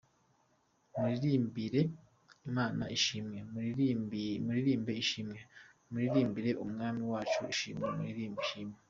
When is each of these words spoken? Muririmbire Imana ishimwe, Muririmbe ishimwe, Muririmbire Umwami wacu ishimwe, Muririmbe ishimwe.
Muririmbire 0.95 1.81
Imana 2.49 2.83
ishimwe, 2.97 3.37
Muririmbe 4.45 4.93
ishimwe, 5.03 5.39
Muririmbire 5.91 6.51
Umwami 6.63 7.01
wacu 7.11 7.41
ishimwe, 7.53 7.87
Muririmbe 7.97 8.39
ishimwe. 8.45 8.75